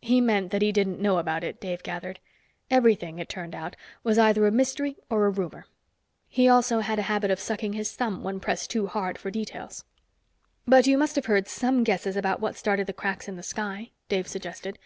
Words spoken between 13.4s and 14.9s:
sky?" Dave suggested.